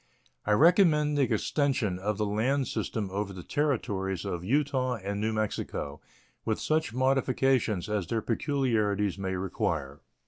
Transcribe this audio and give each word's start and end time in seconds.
I 0.47 0.53
recommend 0.53 1.15
the 1.15 1.31
extension 1.31 1.99
of 1.99 2.17
the 2.17 2.25
land 2.25 2.67
system 2.67 3.11
over 3.11 3.31
the 3.33 3.43
Territories 3.43 4.25
of 4.25 4.43
Utah 4.43 4.95
and 4.95 5.21
New 5.21 5.31
Mexico, 5.31 6.01
with 6.43 6.59
such 6.59 6.91
modifications 6.91 7.87
as 7.87 8.07
their 8.07 8.23
peculiarities 8.23 9.19
may 9.19 9.35
require. 9.35 10.01